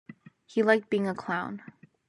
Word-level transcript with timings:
He 0.47 0.63
liked 0.63 0.89
being 0.89 1.07
a 1.07 1.13
clown. 1.13 1.61